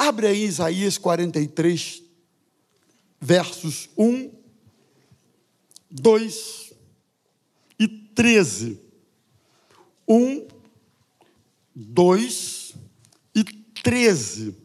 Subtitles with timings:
[0.00, 2.02] Abre aí Isaías 43,
[3.20, 4.32] versos 1,
[5.90, 6.72] 2
[7.78, 8.80] e 13.
[10.08, 10.48] 1,
[11.74, 12.74] 2
[13.34, 14.56] e 13.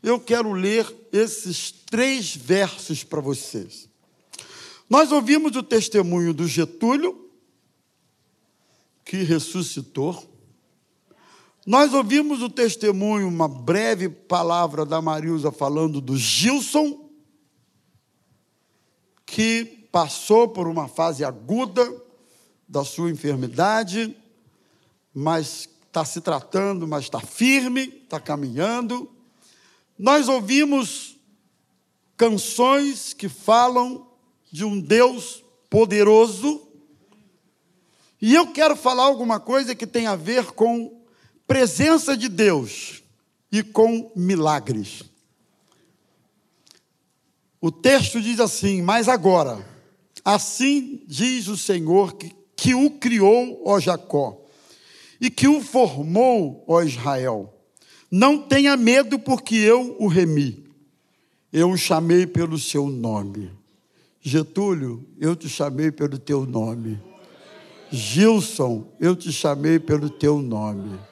[0.00, 3.88] Eu quero ler esses três versos para vocês.
[4.88, 7.28] Nós ouvimos o testemunho do Getúlio,
[9.04, 10.24] que ressuscitou.
[11.66, 17.10] Nós ouvimos o testemunho, uma breve palavra da Marilza falando do Gilson,
[19.26, 21.86] que passou por uma fase aguda
[22.66, 24.16] da sua enfermidade,
[25.12, 29.10] mas está se tratando, mas está firme, está caminhando.
[29.98, 31.18] Nós ouvimos
[32.16, 34.08] canções que falam
[34.50, 36.66] de um Deus poderoso,
[38.20, 40.99] e eu quero falar alguma coisa que tem a ver com
[41.50, 43.02] presença de Deus
[43.50, 45.02] e com milagres.
[47.60, 49.58] O texto diz assim: Mas agora,
[50.24, 54.40] assim diz o Senhor que, que o criou, ó Jacó,
[55.20, 57.52] e que o formou, ó Israel.
[58.08, 60.64] Não tenha medo, porque eu o remi.
[61.52, 63.50] Eu o chamei pelo seu nome.
[64.20, 67.00] Getúlio, eu te chamei pelo teu nome.
[67.90, 71.09] Gilson, eu te chamei pelo teu nome.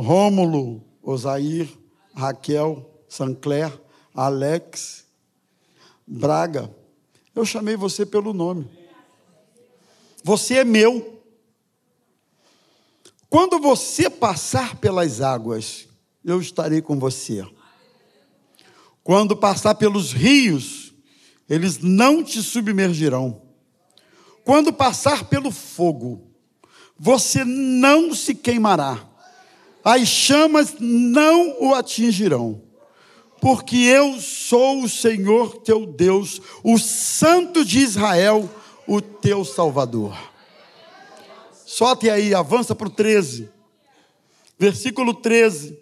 [0.00, 1.68] Rômulo, Osair,
[2.14, 3.70] Raquel, Sancler,
[4.14, 5.04] Alex,
[6.06, 6.74] Braga,
[7.34, 8.68] eu chamei você pelo nome.
[10.24, 11.22] Você é meu.
[13.28, 15.86] Quando você passar pelas águas,
[16.24, 17.46] eu estarei com você.
[19.04, 20.92] Quando passar pelos rios,
[21.48, 23.42] eles não te submergirão.
[24.44, 26.32] Quando passar pelo fogo,
[26.98, 29.09] você não se queimará.
[29.84, 32.62] As chamas não o atingirão
[33.40, 38.48] porque eu sou o Senhor teu Deus, o Santo de Israel,
[38.86, 40.16] o teu Salvador.
[41.64, 43.48] Solte aí, avança para o 13.
[44.58, 45.78] Versículo 13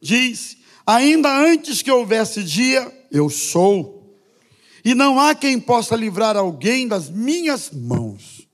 [0.00, 4.18] diz: Ainda antes que houvesse dia, eu sou,
[4.84, 8.48] e não há quem possa livrar alguém das minhas mãos.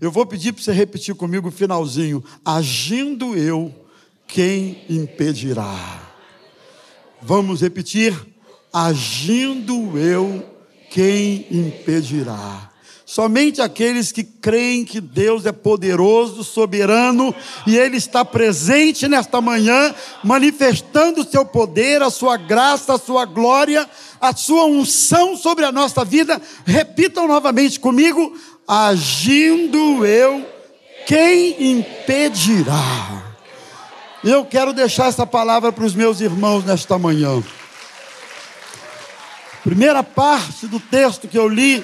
[0.00, 3.74] Eu vou pedir para você repetir comigo o finalzinho: Agindo eu,
[4.32, 6.00] quem impedirá?
[7.20, 8.14] Vamos repetir:
[8.72, 10.44] agindo eu,
[10.90, 12.68] quem impedirá?
[13.04, 17.34] Somente aqueles que creem que Deus é poderoso, soberano
[17.66, 19.92] e Ele está presente nesta manhã,
[20.22, 23.88] manifestando o seu poder, a sua graça, a sua glória,
[24.20, 26.40] a sua unção sobre a nossa vida.
[26.64, 28.32] Repitam novamente comigo:
[28.66, 30.46] agindo eu,
[31.04, 33.29] quem impedirá?
[34.22, 37.42] Eu quero deixar essa palavra para os meus irmãos nesta manhã.
[39.64, 41.82] Primeira parte do texto que eu li,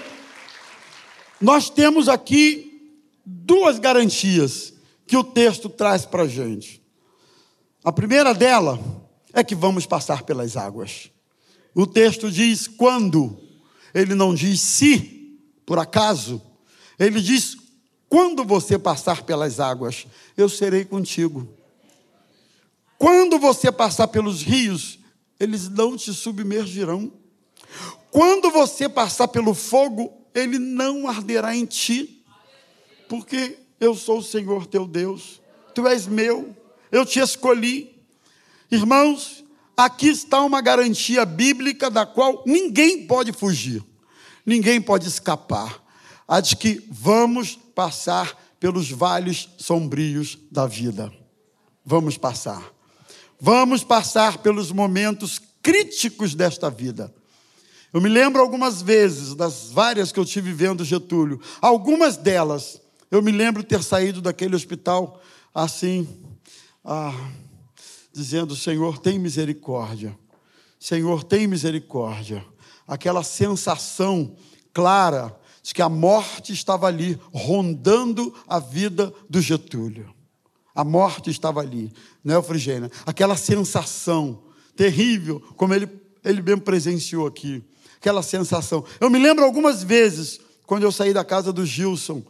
[1.41, 4.74] nós temos aqui duas garantias
[5.06, 6.82] que o texto traz para a gente.
[7.82, 8.78] A primeira dela
[9.32, 11.10] é que vamos passar pelas águas.
[11.74, 13.41] O texto diz quando,
[13.94, 16.42] ele não diz se, por acaso,
[16.98, 17.56] ele diz
[18.10, 21.48] quando você passar pelas águas, eu serei contigo.
[22.99, 24.99] Quando você passar pelos rios,
[25.39, 27.12] eles não te submergirão.
[28.11, 32.25] Quando você passar pelo fogo, ele não arderá em ti,
[33.09, 35.41] porque eu sou o Senhor teu Deus,
[35.75, 36.57] tu és meu,
[36.91, 37.95] eu te escolhi.
[38.71, 39.45] Irmãos,
[39.77, 43.84] aqui está uma garantia bíblica da qual ninguém pode fugir,
[44.45, 45.83] ninguém pode escapar,
[46.27, 51.13] a de que vamos passar pelos vales sombrios da vida.
[51.84, 52.75] Vamos passar.
[53.41, 57.14] Vamos passar pelos momentos críticos desta vida.
[57.92, 62.80] Eu me lembro algumas vezes, das várias que eu tive vendo Getúlio, algumas delas,
[63.10, 65.20] eu me lembro ter saído daquele hospital
[65.54, 66.08] assim,
[66.84, 67.14] ah,
[68.12, 70.18] dizendo: Senhor, tem misericórdia,
[70.78, 72.44] Senhor, tem misericórdia.
[72.86, 74.36] Aquela sensação
[74.72, 80.16] clara de que a morte estava ali, rondando a vida do Getúlio.
[80.77, 81.93] A morte estava ali,
[82.23, 82.91] né, Frigênia?
[83.07, 84.43] Aquela sensação
[84.77, 85.89] terrível, como ele,
[86.23, 87.65] ele mesmo presenciou aqui.
[87.97, 88.84] Aquela sensação.
[89.01, 92.23] Eu me lembro algumas vezes, quando eu saí da casa do Gilson,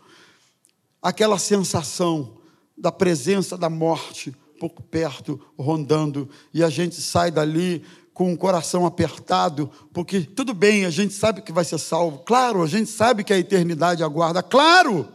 [1.02, 2.38] aquela sensação
[2.78, 8.86] da presença da morte pouco perto, rondando, e a gente sai dali com o coração
[8.86, 13.22] apertado, porque tudo bem, a gente sabe que vai ser salvo, claro, a gente sabe
[13.22, 15.06] que a eternidade aguarda, claro,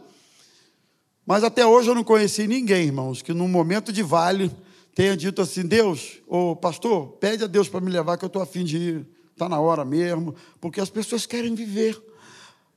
[1.26, 4.50] mas até hoje eu não conheci ninguém, irmãos, que num momento de vale
[4.94, 8.42] tenha dito assim: Deus, ô pastor, pede a Deus para me levar, que eu estou
[8.42, 12.00] afim de ir, está na hora mesmo, porque as pessoas querem viver.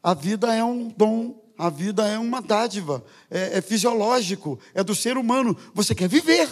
[0.03, 4.93] A vida é um dom, a vida é uma dádiva, é, é fisiológico, é do
[4.93, 5.57] ser humano.
[5.73, 6.47] Você quer viver,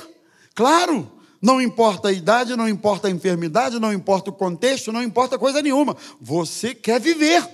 [0.55, 1.11] claro.
[1.39, 5.61] Não importa a idade, não importa a enfermidade, não importa o contexto, não importa coisa
[5.61, 5.97] nenhuma.
[6.21, 7.45] Você quer viver.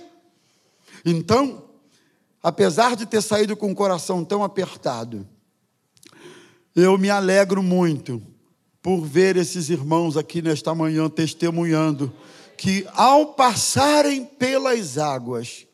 [1.04, 1.69] Então,
[2.42, 5.26] apesar de ter saído com o coração tão apertado,
[6.74, 8.22] eu me alegro muito
[8.82, 12.12] por ver esses irmãos aqui nesta manhã testemunhando
[12.56, 15.66] que ao passarem pelas águas,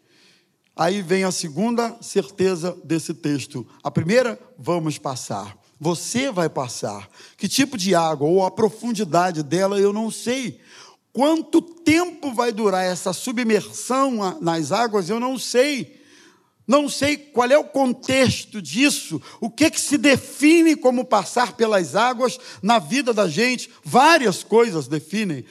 [0.75, 3.67] aí vem a segunda certeza desse texto.
[3.83, 5.59] A primeira, vamos passar.
[5.81, 7.09] Você vai passar.
[7.37, 10.61] Que tipo de água ou a profundidade dela eu não sei.
[11.13, 15.96] Quanto tempo vai durar essa submersão nas águas eu não sei.
[16.67, 21.95] Não sei qual é o contexto disso, o que, que se define como passar pelas
[21.95, 23.71] águas na vida da gente.
[23.85, 25.45] Várias coisas definem.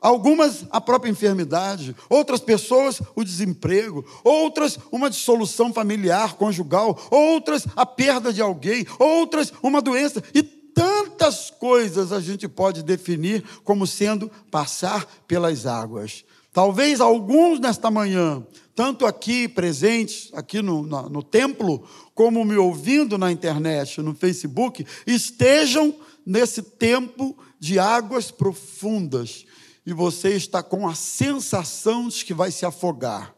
[0.00, 7.86] Algumas a própria enfermidade, outras pessoas o desemprego, outras uma dissolução familiar, conjugal, outras a
[7.86, 14.30] perda de alguém, outras uma doença e tantas coisas a gente pode definir como sendo
[14.50, 16.24] passar pelas águas.
[16.52, 18.44] Talvez alguns nesta manhã
[18.74, 24.86] tanto aqui presentes, aqui no, no, no, templo, como me ouvindo na internet, no Facebook,
[25.06, 29.44] estejam nesse tempo de águas profundas
[29.84, 33.34] e você está com a sensação de que vai se afogar.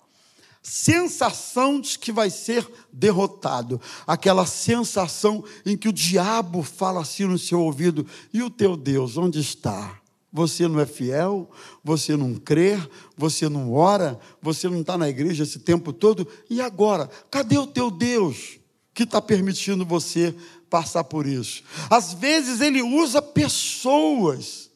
[0.63, 7.39] Sensação de que vai ser derrotado, aquela sensação em que o diabo fala assim no
[7.39, 10.01] seu ouvido: e o teu Deus, onde está?
[10.37, 11.49] Você não é fiel,
[11.85, 12.77] você não crê,
[13.17, 16.27] você não ora, você não está na igreja esse tempo todo.
[16.51, 17.09] E agora?
[17.31, 18.59] Cadê o teu Deus
[18.93, 20.35] que está permitindo você
[20.69, 21.63] passar por isso?
[21.89, 24.73] Às vezes ele usa pessoas,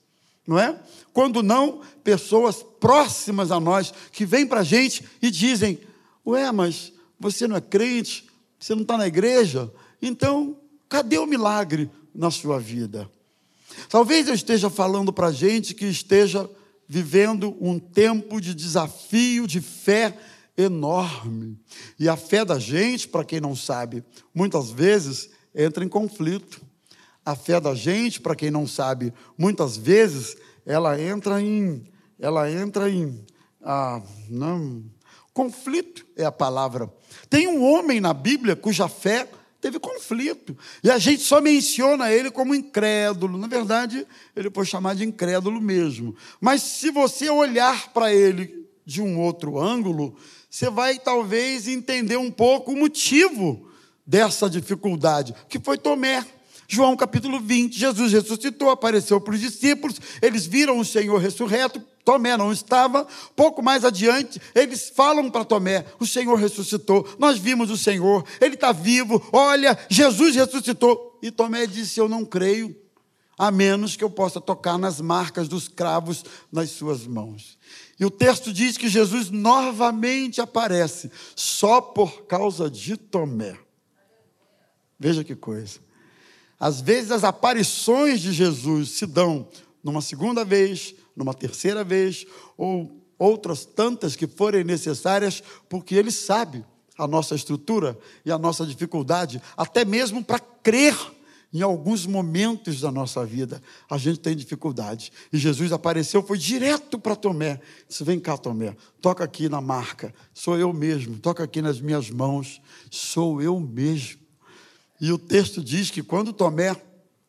[0.47, 0.79] não é?
[1.13, 5.81] Quando não, pessoas próximas a nós que vêm para a gente e dizem:
[6.25, 8.29] Ué, mas você não é crente,
[8.61, 9.69] você não está na igreja,
[10.01, 10.57] então
[10.89, 13.11] cadê o milagre na sua vida?
[13.89, 16.49] Talvez eu esteja falando para gente que esteja
[16.89, 20.17] vivendo um tempo de desafio, de fé
[20.57, 21.59] enorme.
[21.99, 24.03] E a fé da gente, para quem não sabe,
[24.35, 26.61] muitas vezes entra em conflito.
[27.25, 31.85] A fé da gente, para quem não sabe, muitas vezes ela entra em,
[32.19, 33.25] ela entra em,
[33.63, 34.83] ah, não,
[35.33, 36.93] conflito é a palavra.
[37.31, 39.29] Tem um homem na Bíblia cuja fé
[39.61, 40.57] teve conflito.
[40.83, 43.39] E a gente só menciona ele como incrédulo.
[43.39, 46.15] Na verdade, ele foi chamado de incrédulo mesmo.
[46.41, 50.17] Mas se você olhar para ele de um outro ângulo,
[50.49, 53.69] você vai talvez entender um pouco o motivo
[54.07, 56.25] dessa dificuldade, que foi Tomé.
[56.71, 62.37] João capítulo 20, Jesus ressuscitou, apareceu para os discípulos, eles viram o Senhor ressurreto, Tomé
[62.37, 63.07] não estava.
[63.35, 68.55] Pouco mais adiante, eles falam para Tomé: o Senhor ressuscitou, nós vimos o Senhor, ele
[68.55, 71.19] está vivo, olha, Jesus ressuscitou.
[71.23, 72.77] E Tomé disse: Eu não creio,
[73.39, 76.23] a menos que eu possa tocar nas marcas dos cravos
[76.53, 77.57] nas suas mãos.
[77.99, 83.59] E o texto diz que Jesus novamente aparece, só por causa de Tomé.
[85.01, 85.88] Veja que coisa.
[86.59, 89.49] Às vezes as aparições de Jesus se dão
[89.83, 96.65] numa segunda vez, numa terceira vez, ou outras tantas que forem necessárias, porque Ele sabe
[96.97, 100.97] a nossa estrutura e a nossa dificuldade, até mesmo para crer
[101.53, 105.11] em alguns momentos da nossa vida, a gente tem dificuldade.
[105.33, 107.61] E Jesus apareceu, foi direto para Tomé.
[107.89, 112.11] Disse: Vem cá, Tomé, toca aqui na marca, sou eu mesmo, toca aqui nas minhas
[112.11, 112.61] mãos,
[112.91, 114.28] sou eu mesmo.
[115.01, 116.75] E o texto diz que quando Tomé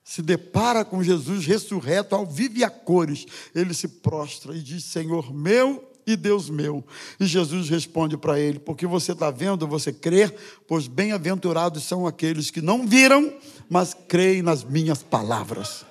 [0.03, 4.83] se depara com Jesus ressurreto, ao vivo e a cores, ele se prostra e diz:
[4.85, 6.83] Senhor meu e Deus meu.
[7.19, 10.29] E Jesus responde para ele: Porque você está vendo, você crê,
[10.67, 13.37] pois bem-aventurados são aqueles que não viram,
[13.69, 15.85] mas creem nas minhas palavras.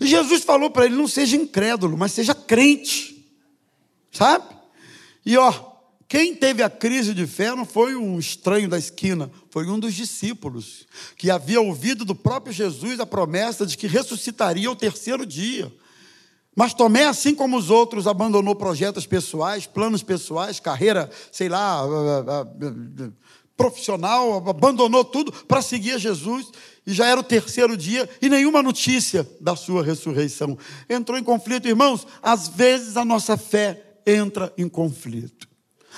[0.00, 3.28] E Jesus falou para ele: Não seja incrédulo, mas seja crente,
[4.12, 4.56] sabe?
[5.26, 5.69] E ó,
[6.10, 9.94] quem teve a crise de fé não foi um estranho da esquina, foi um dos
[9.94, 10.84] discípulos,
[11.16, 15.72] que havia ouvido do próprio Jesus a promessa de que ressuscitaria ao terceiro dia.
[16.56, 21.80] Mas Tomé, assim como os outros, abandonou projetos pessoais, planos pessoais, carreira, sei lá,
[23.56, 26.48] profissional, abandonou tudo para seguir Jesus,
[26.84, 30.58] e já era o terceiro dia e nenhuma notícia da sua ressurreição.
[30.88, 35.49] Entrou em conflito, irmãos, às vezes a nossa fé entra em conflito.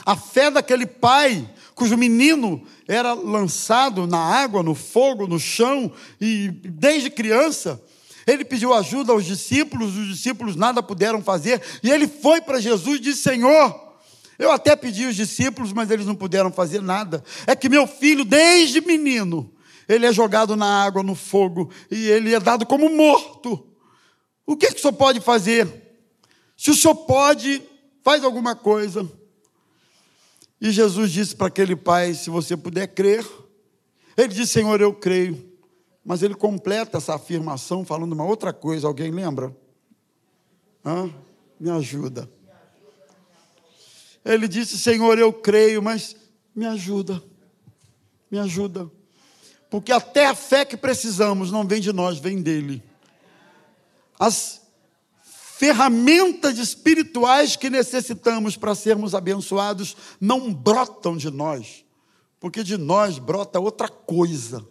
[0.04, 6.48] A fé daquele pai, cujo menino era lançado na água, no fogo, no chão, e
[6.48, 7.82] desde criança,
[8.26, 12.96] ele pediu ajuda aos discípulos, os discípulos nada puderam fazer, e ele foi para Jesus
[12.96, 13.92] e disse: Senhor,
[14.38, 17.22] eu até pedi aos discípulos, mas eles não puderam fazer nada.
[17.46, 19.52] É que meu filho, desde menino,
[19.88, 23.68] ele é jogado na água, no fogo, e ele é dado como morto.
[24.46, 25.68] O que, que o senhor pode fazer?
[26.56, 27.62] Se o senhor pode,
[28.02, 29.08] faz alguma coisa.
[30.62, 33.26] E Jesus disse para aquele pai: Se você puder crer,
[34.16, 35.50] ele disse: Senhor, eu creio.
[36.04, 38.86] Mas ele completa essa afirmação falando uma outra coisa.
[38.86, 39.54] Alguém lembra?
[40.84, 41.12] Hã?
[41.58, 42.30] Me ajuda.
[44.24, 46.14] Ele disse: Senhor, eu creio, mas
[46.54, 47.20] me ajuda.
[48.30, 48.88] Me ajuda.
[49.68, 52.80] Porque até a fé que precisamos não vem de nós, vem dele.
[54.16, 54.61] As
[55.62, 61.84] ferramentas espirituais que necessitamos para sermos abençoados não brotam de nós,
[62.40, 64.66] porque de nós brota outra coisa,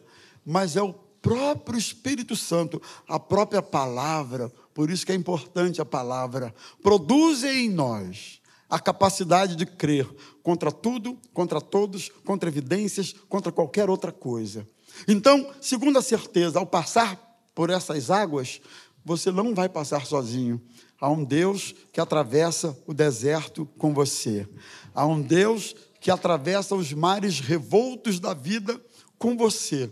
[0.45, 5.85] mas é o próprio Espírito Santo, a própria palavra, por isso que é importante a
[5.85, 13.49] palavra, produz em nós a capacidade de crer contra tudo, contra todos, contra evidências, contra
[13.49, 14.67] qualquer outra coisa.
[15.07, 18.61] Então, segunda certeza, ao passar por essas águas,
[19.03, 20.61] você não vai passar sozinho.
[20.99, 24.47] Há um Deus que atravessa o deserto com você.
[24.93, 28.79] Há um Deus que atravessa os mares revoltos da vida
[29.17, 29.91] com você.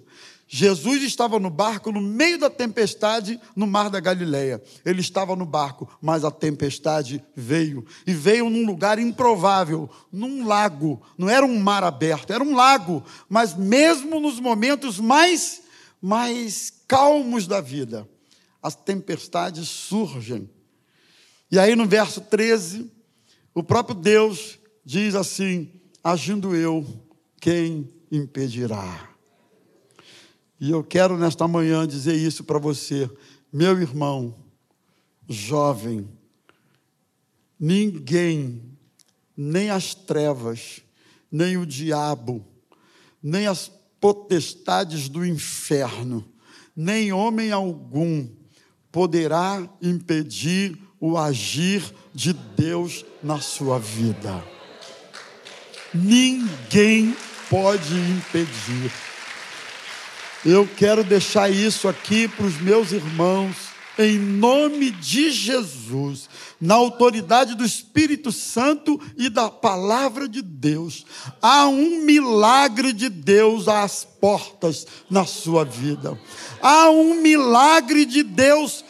[0.51, 4.59] Jesus estava no barco no meio da tempestade no mar da Galileia.
[4.83, 10.99] Ele estava no barco, mas a tempestade veio e veio num lugar improvável, num lago.
[11.15, 15.61] Não era um mar aberto, era um lago, mas mesmo nos momentos mais
[16.01, 18.07] mais calmos da vida,
[18.61, 20.49] as tempestades surgem.
[21.51, 22.91] E aí no verso 13,
[23.53, 25.71] o próprio Deus diz assim:
[26.03, 26.85] agindo eu,
[27.39, 29.09] quem impedirá?
[30.59, 33.09] E eu quero nesta manhã dizer isso para você,
[33.51, 34.35] meu irmão,
[35.27, 36.07] jovem,
[37.57, 38.77] ninguém,
[39.35, 40.81] nem as trevas,
[41.31, 42.45] nem o diabo,
[43.23, 46.25] nem as potestades do inferno,
[46.75, 48.27] nem homem algum
[48.91, 54.43] poderá impedir o agir de Deus na sua vida.
[55.93, 57.15] Ninguém
[57.49, 58.91] pode impedir.
[60.45, 63.55] Eu quero deixar isso aqui para os meus irmãos,
[63.99, 66.29] em nome de Jesus,
[66.59, 71.05] na autoridade do Espírito Santo e da palavra de Deus.
[71.41, 76.17] Há um milagre de Deus às portas na sua vida.
[76.61, 78.85] Há um milagre de Deus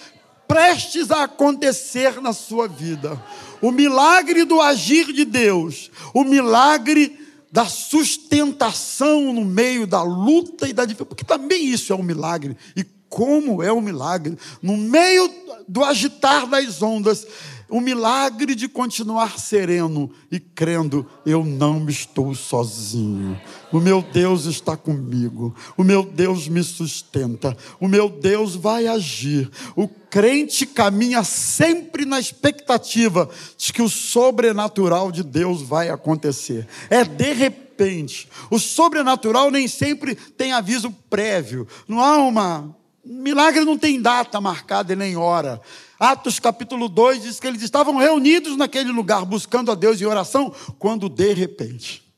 [0.48, 3.20] prestes a acontecer na sua vida.
[3.64, 7.18] O milagre do agir de Deus, o milagre
[7.52, 12.56] da sustentação no meio da luta e da dificuldade, porque também isso é um milagre.
[12.76, 14.38] E como é um milagre?
[14.62, 15.30] No meio
[15.68, 17.26] do agitar das ondas,
[17.70, 23.40] o milagre de continuar sereno e crendo, eu não estou sozinho.
[23.72, 25.56] O meu Deus está comigo.
[25.78, 27.56] O meu Deus me sustenta.
[27.80, 29.52] O meu Deus vai agir.
[29.76, 36.68] O crente caminha sempre na expectativa de que o sobrenatural de Deus vai acontecer.
[36.90, 38.28] É de repente.
[38.50, 41.68] O sobrenatural nem sempre tem aviso prévio.
[41.88, 45.62] Não há uma milagre não tem data marcada e nem hora.
[46.00, 50.54] Atos capítulo 2 diz que eles estavam reunidos naquele lugar, buscando a Deus em oração,
[50.78, 52.10] quando de repente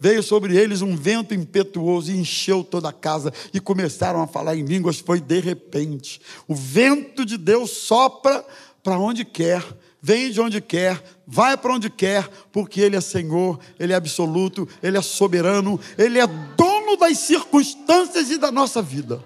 [0.00, 4.56] veio sobre eles um vento impetuoso e encheu toda a casa e começaram a falar
[4.56, 4.98] em línguas.
[4.98, 6.20] Foi de repente.
[6.48, 8.44] O vento de Deus sopra
[8.82, 9.62] para onde quer,
[10.00, 14.66] vem de onde quer, vai para onde quer, porque Ele é Senhor, Ele é absoluto,
[14.82, 19.22] Ele é soberano, Ele é dono das circunstâncias e da nossa vida.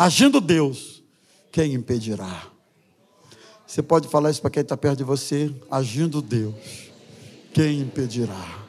[0.00, 1.04] Agindo Deus,
[1.52, 2.46] quem impedirá?
[3.66, 5.54] Você pode falar isso para quem está perto de você?
[5.70, 6.90] Agindo Deus,
[7.52, 8.64] quem impedirá?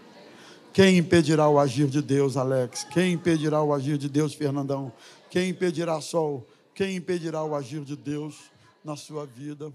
[0.73, 2.83] Quem impedirá o agir de Deus, Alex?
[2.91, 4.91] Quem impedirá o agir de Deus, Fernandão?
[5.29, 6.45] Quem impedirá Sol?
[6.75, 8.35] Quem impedirá o agir de Deus
[8.83, 9.71] na sua vida?